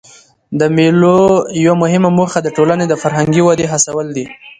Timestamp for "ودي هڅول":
3.43-4.07